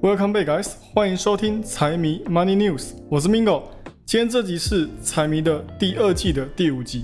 [0.00, 0.74] Welcome back, guys！
[0.94, 3.62] 欢迎收听财迷 Money News，我是 Mingo。
[4.06, 7.02] 今天这集是财迷的第二季的第五集。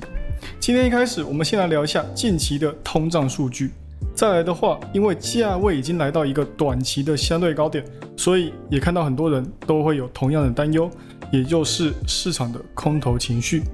[0.61, 3.73] 今天一开始，我们先来聊一下近期的通胀数据。
[4.15, 7.85] 再来的话，因为价位已经来到一个短期的相对高点，
[8.17, 10.89] 所以也看到很多人都会有同样的担忧，
[11.33, 13.65] 也就是市场的空头情绪。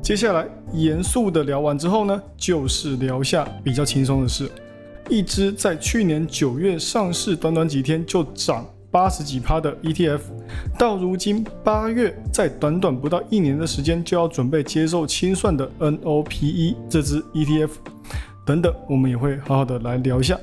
[0.00, 4.48] 接下来严肃的聊完之后呢，就是聊下比较轻松的事。
[5.08, 10.20] 一只在去年九月上市，短短几天就涨八十几趴的 ETF，
[10.78, 17.70] 到如今八月，在短短不到一年的时间就要准备接受清算的 NOPE 这只 ETF，
[18.46, 20.38] 等等，我们也会好好的来聊一下。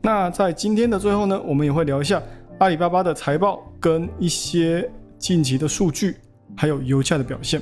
[0.00, 2.22] 那在今天的最后呢，我们也会聊一下
[2.58, 6.16] 阿里巴巴的财报跟一些近期的数据，
[6.56, 7.60] 还有油价的表现。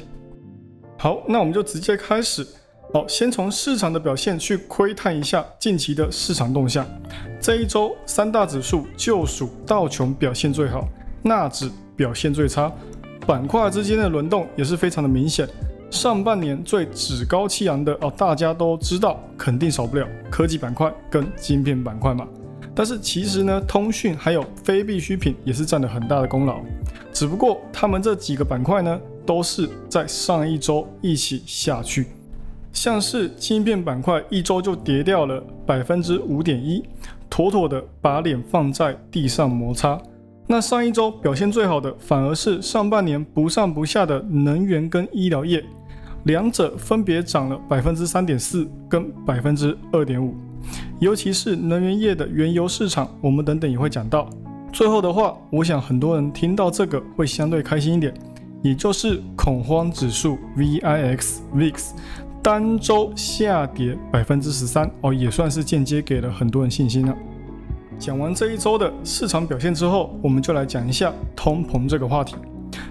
[0.99, 2.47] 好，那我们就直接开始。
[2.95, 6.87] 好，先从市场的表现去窥探一下近期的市场动向。
[7.41, 10.87] 这一周三大指数就属道琼表现最好，
[11.21, 12.73] 纳指表现最差，
[13.27, 15.49] 板块之间的轮动也是非常的明显。
[15.91, 22.25] 上半年最趾高气扬的哦，大家都知道，肯定少不了科技板块跟晶片板块嘛。
[22.77, 26.61] 但是其实呢，通讯还有非必需品也是占了很大的功劳。
[27.13, 32.07] 只不过他们这几个板块呢，都是在上一周一起下去。
[32.75, 36.85] 像是芯片板块一周就跌掉了百分之五点一，
[37.31, 39.99] 妥妥的把脸放在地上摩擦。
[40.47, 45.65] 那上一周表现最好的反而是上半年不上不下的能源跟医疗业，
[46.25, 50.35] 两者分别涨了百分之三点四跟百分之二点五。
[50.99, 54.29] 尤其是能源业的原油市场，我们等等也会讲到。
[54.73, 58.13] 最后的话，我想很多人听到这个会相对开心一点，
[58.63, 61.91] 也就是恐慌指数 VIX VIX。
[62.45, 67.17] 单周下跌百分之十三哦，也算是间接给了很多人信心了。
[67.99, 72.37] 讲完这一周的市场表现之后，我们就来讲一下通膨这个话题。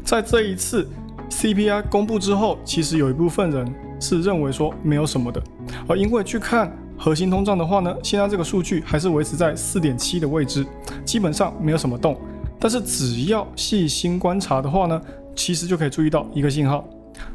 [0.04, 0.90] 在这一次
[1.30, 5.40] CPI 公布之后，其实有一部分人是认为说没有什么的，
[5.88, 10.66] 而因为去看核心通胀的话呢，现在这个数据还是维持在四点七的位置，
[11.06, 12.20] 基本上没有什么动。
[12.60, 15.00] 但是只要细心观察的话呢，
[15.36, 16.84] 其实就可以注意到一个信号。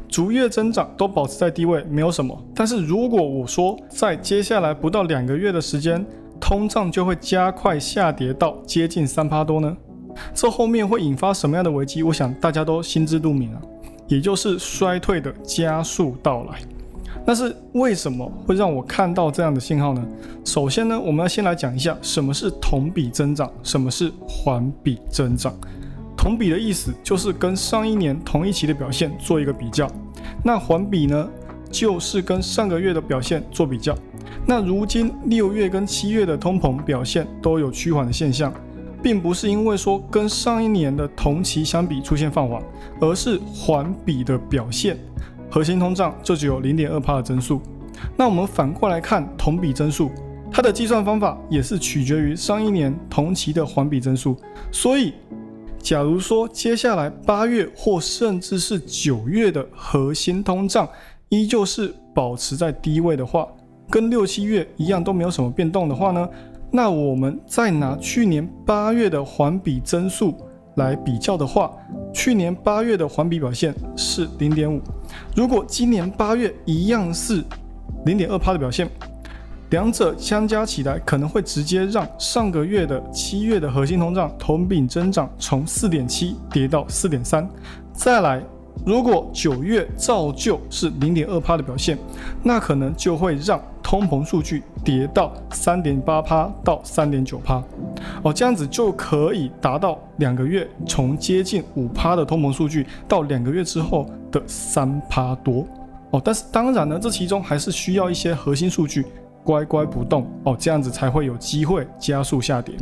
[0.09, 2.35] 逐月增长都保持在低位，没有什么。
[2.55, 6.03] 但是如果我说在接下来不到两个月的时间，
[6.41, 9.77] 通胀就会加快下跌到接近三趴多呢？
[10.33, 12.01] 这后面会引发什么样的危机？
[12.01, 13.61] 我想大家都心知肚明啊，
[14.07, 16.59] 也就是衰退的加速到来。
[17.25, 20.03] 但是为什么会让我看到这样的信号呢？
[20.43, 25.53] 首先呢，我们要先来讲一下什么是同比增长，什么是环比增长。
[26.19, 29.89] 同比的意思就是跟上一年同一期的表现做一个比较，
[30.43, 31.29] 那环比呢，
[31.71, 33.95] 就是跟上个月的表现做比较。
[34.45, 38.53] 那如今六月跟七月的通膨表现都有趋缓的现象，
[39.01, 42.61] 并不是因为说跟上一年的同期相比出现放缓，
[42.99, 44.97] 而是环比的表现，
[45.49, 47.61] 核心通胀就只有零点二帕的增速。
[48.17, 50.11] 那我们反过来看同比增速，
[50.51, 54.35] 它的计算方法也是取决于上一年同期的环比增速，
[54.69, 55.13] 所以。
[55.81, 60.87] 假如说接下来八月或甚至是九月的核心通胀
[61.29, 63.47] 依旧是保持在低位的话，
[63.89, 66.27] 跟六七月一样都没有什么变动的话呢？
[66.71, 70.35] 那我们再拿去年八月的环比增速
[70.75, 71.71] 来比较的话，
[72.13, 74.81] 去年八月的环比表现是零点五，
[75.35, 77.43] 如果今年八月一样是
[78.05, 78.87] 零点二趴的表现。
[79.69, 87.47] 两者相加起来，可能会直接让上个月的七月的核心通胀同比增长从四点七跌到四点三。
[87.93, 88.41] 再来，
[88.83, 91.95] 如果九月照旧是零点二趴的表现，
[92.41, 97.61] 那可能就会让通膨数据跌到三点八趴到三点九趴。
[98.23, 105.63] 哦，这样子就可以达到两个月从接近五趴的通膨数据到两个月之后的三趴多。
[106.09, 109.05] 哦，但是当然呢，这其中还是需要一些核心数据。
[109.43, 112.75] 乖乖不动哦，这样子才会有机会加速下跌，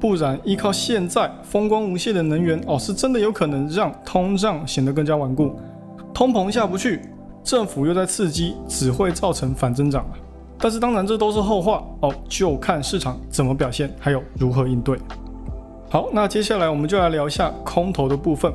[0.00, 5.54] 不然依靠现在风光无限的能源哦，是真的有可能让通胀显得更加顽固，
[6.14, 7.02] 通膨下不去，
[7.42, 10.06] 政府又在刺激，只会造成反增长。
[10.60, 14.98] 但是当然这都是后话哦，就看市场怎么表现，还有如何应对。
[15.90, 18.52] 好，那接下来我们就来聊一下空头的部分，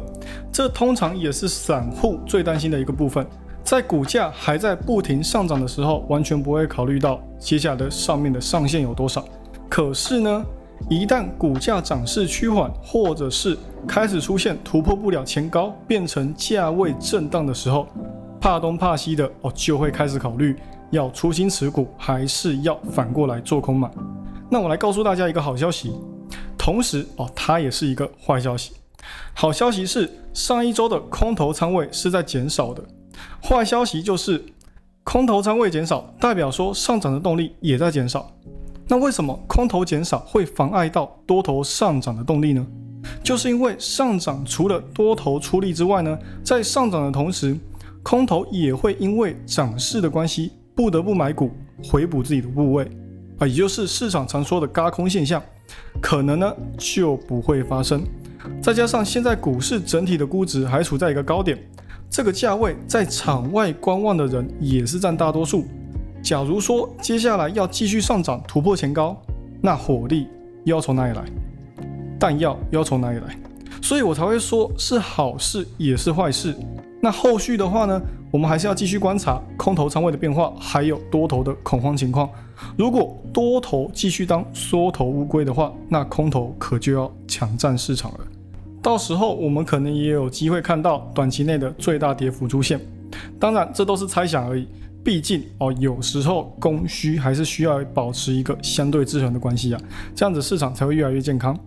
[0.52, 3.26] 这通常也是散户最担心的一个部分。
[3.64, 9.24] 在股价还在不停上涨的时候，完全不会考虑到接下来的上面的上限有多少。
[9.70, 10.46] 可是呢，
[10.90, 13.58] 一旦股价涨势趋缓，或者是
[13.88, 17.88] 开始出现突破不了前高，变成价位震荡的时候，
[18.40, 20.56] 怕东怕西的哦，就会开始考虑
[20.92, 23.90] 要出新持股，还是要反过来做空嘛？
[24.50, 25.94] 那我来告诉大家一个好消息。
[26.58, 28.74] 同时哦，它也是一个坏消息。
[29.34, 32.84] 好消息是上一周的空头仓位是在减少的，
[33.42, 34.44] 坏消息就是
[35.04, 38.32] 空头仓位减少，代表说上涨的动力也在减少。
[38.88, 42.66] 那为什么空头减少会妨碍到多头上涨的动力呢？
[43.24, 47.58] 就是因为上涨除了多头出力之外呢，在上涨的同时，
[48.02, 51.52] 空头也会因为涨势的关系，不得不买股
[51.84, 52.90] 回补自己的部位。
[53.40, 55.42] 啊，也就是市场常说的“嘎空”现象，
[56.02, 58.04] 可能呢就不会发生。
[58.62, 61.58] 再加上现在股市整体的估值还处在一个高点，
[62.14, 65.66] 这个价位在场外观望的人也是占大多数。
[66.22, 69.20] 假如说接下来要继续上涨突破前高，
[69.60, 70.28] 那火力
[70.64, 71.26] 要从哪里来？
[72.20, 73.36] 弹药要从哪里来？
[73.82, 76.56] 所以我才会说是好事也是坏事。
[77.02, 78.00] 那后续的话呢，
[78.30, 82.30] 我们还是要继续观察空头仓位的变化，还有多头的恐慌情况。
[82.78, 88.20] 如果多头继续当缩头乌龟的话，那空头可就要抢占市场了。
[88.84, 92.80] 到时候我们可能也有机会看到短期内的最大跌幅出现。
[93.40, 94.68] 当然，这都是猜想而已。
[95.04, 99.82] 毕竟哦，有时候供需还是需要保持一个相对制衡的关系啊，
[100.16, 101.58] 这样子市场才会越来越健康。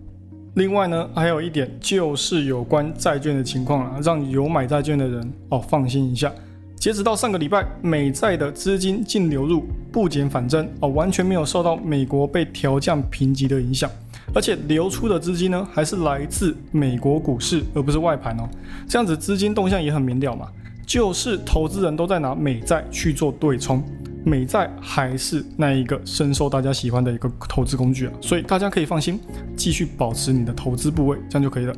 [0.54, 6.32] 另外呢，还有一点就是有关债券的情况啊，让有买债券的人哦放心一下。
[6.76, 13.90] 截止到上个礼拜，美债的资金净流入不减反增哦，完全没有受到美国被调降评级的影响，
[14.36, 18.46] 而且流出的资金呢，还是来自美国股市，而不是外盘哦。
[18.86, 20.46] 这样子资金动向也很明了嘛，
[20.86, 23.82] 就是投资人都在拿美债去做对冲，
[24.26, 29.18] 美债还是那一个深受大家喜欢的一个投资工具啊，所以大家可以放心，
[29.56, 31.74] 继续保持你的投资部位，这样就可以了。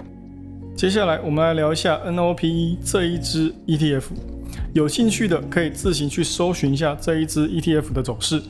[0.75, 4.03] 接下来我们来聊一下 NOPE 这一支 ETF。
[4.73, 8.43] 有兴趣的可以自行去搜寻一下这一支 ETF 的走势。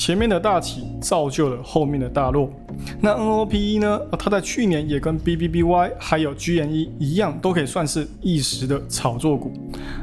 [0.00, 2.50] 前面的大起造就了后面的大落。
[3.02, 4.00] 那 NOPE 呢？
[4.18, 9.52] 它在去年也跟 BBBY 还有 GNE 一样，都可以算是一时的炒作股。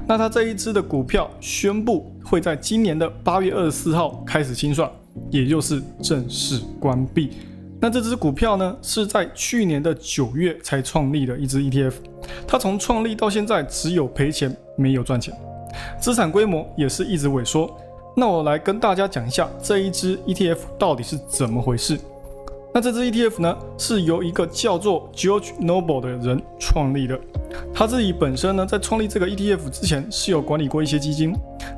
[0.08, 4.88] 那它这一支的股票宣布会在今年的八月二十四号开始清算，
[5.32, 7.32] 也就是正式关闭。
[7.82, 11.94] 那这支股票呢，是在去年的九月才创立的一支 ETF，
[12.48, 15.34] 它从创立到现在只有赔钱没有赚钱，
[16.00, 17.76] 资产规模也是一直萎缩。
[18.20, 22.00] 那我来跟大家讲一下这一支 ETF 到底是怎么回事。
[22.74, 27.20] 那这支 ETF 呢，是由一个叫做 George Noble 的人创立的，
[27.72, 31.32] 他自己本身呢，在创立这个 ETF 之前是有管理过一些基金，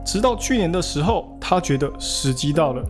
[0.06, 2.81] 直到去年的时候，他觉得时机到了。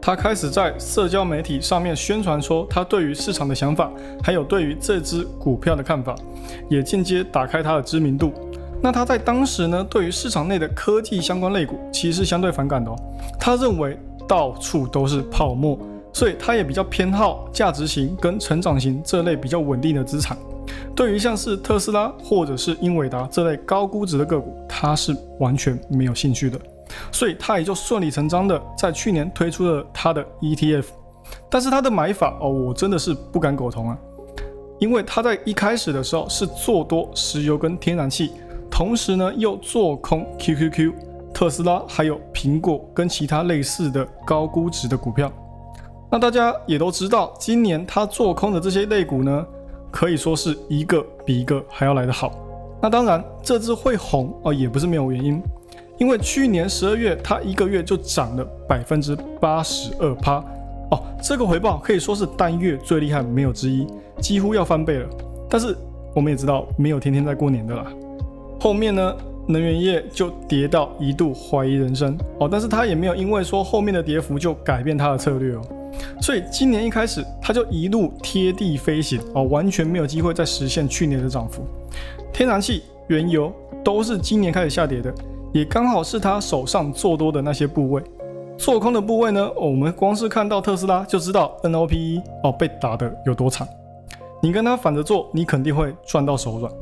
[0.00, 3.90] 他开始在社交媒体上面宣传说他对于市场的想法，
[4.22, 6.14] 还有对于这只股票的看法，
[6.70, 8.32] 也间接打开他的知名度。
[8.82, 12.96] 那他在当时呢，对于市场内的科技相关类股其实相对反感的哦。
[13.38, 13.96] 他认为
[14.26, 15.78] 到处都是泡沫，
[16.12, 20.36] 所以他也比较偏好价值型跟成长型这类比较稳定的资产。
[20.96, 26.58] 对于像是特斯拉或者是英伟达这类高估值的个股，他是完全没有兴趣的。
[27.10, 30.84] 所以他也就顺理成章的在去年推出了他的 ETF，
[31.48, 33.96] 但是他的买法哦，我真的是不敢苟同啊，
[34.78, 38.32] 因为他在一开始的时候是做多石油跟天然气，
[38.72, 40.92] 同时呢又做空 QQQ、
[41.34, 45.30] 特斯拉还有苹果跟其他类似的高估值的股票。
[46.10, 49.46] 那大家也都知道，今年他做空的这些类股呢，
[49.90, 52.32] 可以说是一个比一个还要来得好。
[52.80, 55.40] 那当然，这只会红哦，也不是没有原因。
[55.98, 60.42] 因为去年十二月，它一个月就涨了百分之八十二趴
[60.90, 63.86] 哦，这个回报可以说是单月最厉害，没有之一，
[64.18, 65.08] 几乎要翻倍了。
[65.48, 65.76] 但是
[66.14, 67.86] 我们也知道，没有天天在过年的啦。
[68.62, 69.16] 后面呢，
[69.48, 75.62] 能源业就跌到一度怀疑人生哦，但是他也没有因为说后面的跌幅就改变他的策略哦。
[76.20, 81.64] 所以今年一开始，他就一路贴地飞行哦，完全没有机会再实现去年的涨幅。
[82.32, 83.52] 天然气、原油
[83.82, 85.12] 都是今年开始下跌的。
[85.52, 88.00] 也刚好是他手上做多的那些部位，
[88.56, 89.50] 做空的部位呢？
[89.56, 93.66] 我们光是看到特斯拉就知道 NOPE 哦被打的有多惨。
[94.40, 96.72] 你跟他反着做，你肯定会赚到手软。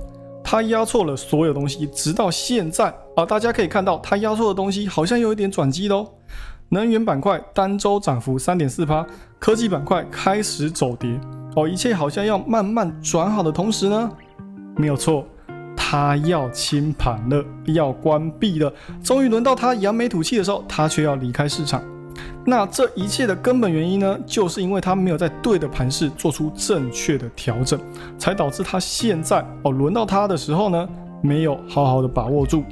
[0.50, 6.04] 他压错了所有东西，直到现在啊，大家可以看到他压错的东西好像有一点转机的哦。
[6.70, 9.06] 能源板块单周涨幅三点四八，
[9.38, 11.08] 科技板块开始走跌
[11.54, 14.10] 哦，一切好像要慢慢转好的同时呢，
[14.76, 15.24] 没有错。
[15.76, 18.72] 他要清盘了，要关闭了。
[19.04, 21.80] 终于轮到他扬眉吐气的时候，他却要离开市场。
[22.46, 27.78] 那这一切的根本原因呢，就是因为他没有在对的盘势做出正确的调整，
[28.18, 30.88] 才导致他现在哦轮到他的时候呢，
[31.22, 32.64] 没有好好的把握住。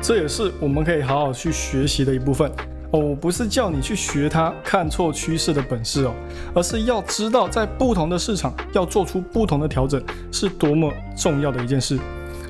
[0.00, 2.50] 这也是我们可以好好去学习的一部分。
[2.92, 6.14] 哦，我不是叫你去学他看错趋势的本事哦，
[6.54, 10.00] 而是要知道在不同的市场要做出不同的调整
[10.30, 11.98] 是多么重要的一件事。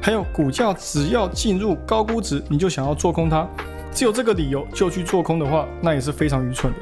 [0.02, 3.48] 还有股价只要进入高估值，你就想要做空它，
[3.96, 6.78] 只有这个理由就去做空的话，那也是非常愚蠢的。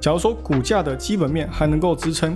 [0.00, 2.34] 假如说股价的基本面还能够支撑，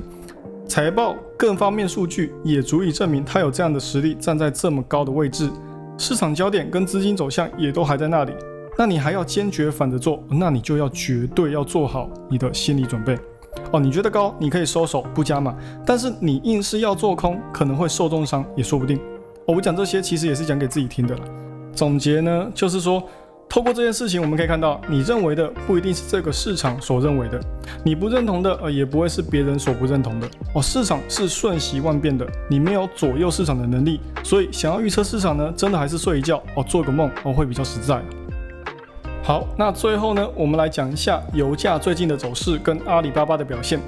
[0.69, 5.49] 财报各方面数据也足以证明它有这样的实力站在这么高的位置，
[5.97, 8.33] 市场焦点跟资金走向也都还在那里，
[8.77, 13.19] 那你还要坚决反着做，那你就要绝对要做好你的心理准备。
[13.73, 15.57] 哦，你觉得高，你可以收手不加码，
[15.87, 19.01] 但是你硬是要做空，可能会受重伤也说不定。
[19.47, 21.23] 我讲这些其实也是讲给自己听的了。
[21.73, 23.03] 总结呢，就是说，
[23.55, 27.41] 透过这件事情，我们可以看到，你认为的不一定是这个市场所认为的，
[27.85, 30.27] 你不认同的，呃，也不会是别人所不认同的。
[30.53, 38.03] 哦，市场是瞬息万变的，你没有左右市场的能力，所以想要预测市场呢，真的还是睡一觉哦，做个梦哦，会比较实在。
[39.23, 43.79] 好，那最后呢，我们来讲一下油价最近的走势跟阿里巴巴的表现。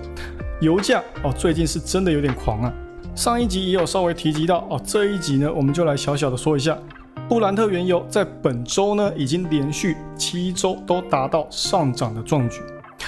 [0.60, 2.72] 油价哦，最近是真的有点狂啊。
[3.16, 6.78] 上一集也有稍微提及到哦，这一集呢，我们就来小小的说一下，
[7.28, 12.60] 布兰特原油在本周呢，已经连续七周都达到上涨的壮举，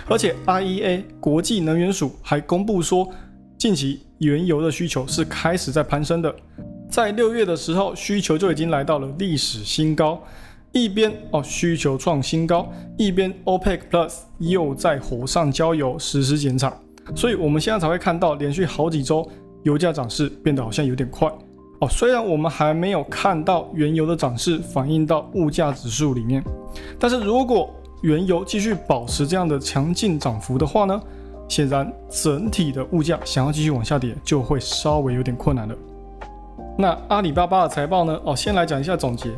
[0.08, 3.08] 而且 IEA 国际能源署还公布说，
[3.56, 6.34] 近期原油的需求是开始在攀升的，
[6.90, 10.20] 在六月的时候，需求就已经来到了历史新高，
[10.72, 16.76] 一边哦需求创新高，一边 OPEC Plus 又在火上浇油实施减产，
[17.14, 19.28] 所以我们现在才会看到连续好几周。
[19.64, 21.30] 油价涨势变得好像有点快。
[21.80, 26.42] 哦，虽然我们还没有看到原油的涨势反映到物价指数里面，
[26.99, 27.70] 但是如果
[28.02, 31.00] 原油继续保持这样的强劲涨幅的话呢，
[31.49, 35.75] 显然整体的物价想要继续往下跌就会稍微有点困难了。
[36.76, 38.20] 那阿里巴巴的财报呢？
[38.25, 39.30] 哦，先来讲一下总结。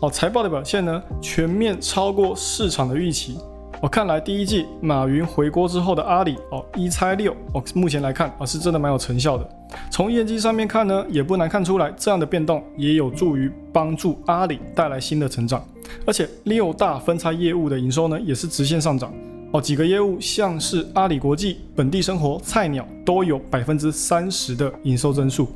[0.00, 3.38] 哦，财报的表现呢，全面超过市场的预期。
[3.82, 9.48] 我看来第一季马云回国之后的阿里哦一拆六哦，目前来看啊是真的蛮有成效的。
[9.90, 15.64] 从业绩上面看呢，也不难看出来这样的变动也有助于帮助阿里带来新的成长。
[16.04, 19.10] 而且六大分拆业务的营收呢也是直线上涨
[19.52, 25.48] 哦，几个业务像是阿里国际、本地生活、菜鸟都有百分之三十的营收增速。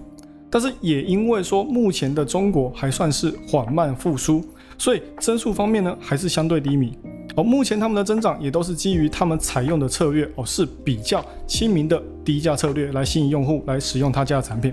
[0.48, 4.42] 但是也因为说目前的中国还算是缓慢复苏，
[4.78, 6.96] 所以增速方面呢还是相对低迷。
[7.36, 14.72] 哦，目前他们的增长也都是基于他们采用的策略哦，是比较亲民的低价策略来吸引用户来使用他家的产品。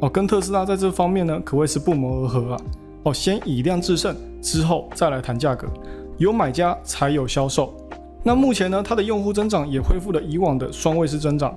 [0.00, 2.60] 哦，跟特斯拉在这方面呢，可谓是不谋而合啊。
[3.02, 5.68] 哦，先以量制胜，之后再来谈价格，
[6.16, 7.74] 有买家才有销售。
[8.24, 11.54] 那目前呢，它的用户增长也恢复了以往的双位数增长。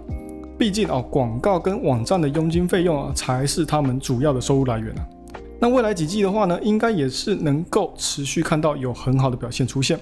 [0.58, 5.08] 毕竟啊，广告跟网站的佣金费用啊，才是他们主要的收入来源啊。
[5.60, 9.98] 那未来几季的话呢，应该也是能够持续看到有很好的表现出现。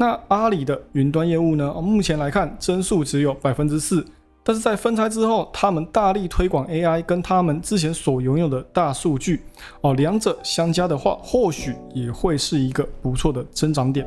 [0.00, 1.74] 那阿里的云端业务呢？
[1.74, 4.02] 目前来看，增速只有百分之四，
[4.42, 9.42] 但是在分拆之后，他们大力推广 AI，跟他们之前所拥有的大数据
[9.82, 14.06] 哦，两者相加的话，或许也会是一个不错的增长点。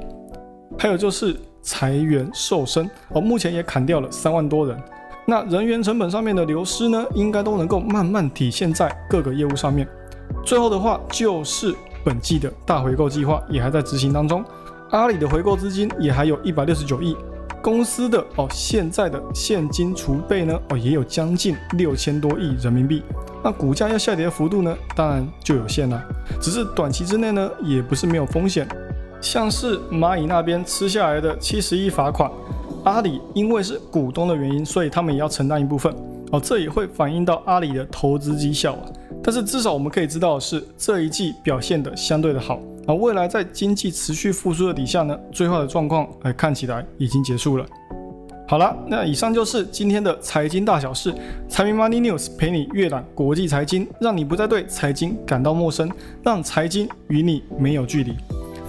[0.80, 4.76] 还有就是裁员瘦身哦，目前也砍掉了三万多人。
[5.28, 9.88] 那人员成本上面的流失呢，应该都能够慢慢体现在各个业务上面。
[10.44, 11.72] 最后的话，就是
[12.04, 14.44] 本季的大回购计划也还在执行当中。
[14.94, 17.18] 阿里的回购资金也还有一百六十九亿，
[17.64, 23.02] 公司的哦现在的现金储备呢哦也有将近六千多亿人民币，
[23.44, 26.00] 那股价要下跌的幅度呢当然就有限了，
[26.40, 28.68] 只是短期之内呢也不是没有风险，
[29.20, 32.30] 像是蚂蚁那边吃下来的七十亿罚款，
[32.84, 35.92] 阿里因为是股东的原因，所以他们也要承担一部分。
[36.32, 38.86] 哦，这也会反映到阿里的投资绩效啊，
[39.24, 42.60] 但是至少我们可以知道的是这一季表现的相对的好。
[42.88, 47.66] 而未来在经济持续复苏的底下呢，最坏的状况哎看起来已经结束了。
[48.46, 51.14] 好了，那以上就是今天的财经大小事，
[51.48, 55.90] 财迷 Money News 陪你阅览国际财经，让你不再对财经感到陌生，
[56.22, 58.14] 让财经与你没有距离。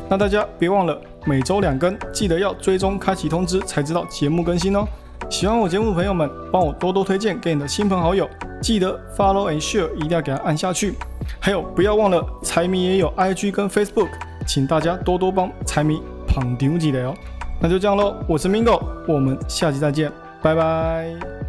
[0.08, 4.86] 那大家别忘了每周两更，记得要追踪开启通知，才知道节目更新哦。
[5.28, 8.28] 喜欢我节目的朋友们，帮我多多推荐给你的亲朋好友，
[8.62, 10.94] 记得 Follow and Share，一定要给它按下去。
[11.40, 14.08] 还有，不要忘了财迷也有 IG 跟 Facebook，
[14.46, 17.14] 请大家多多帮财迷捧丢几的哦。
[17.60, 20.10] 那就这样喽，我是 Mingo，我们下期再见，
[20.42, 21.43] 拜拜。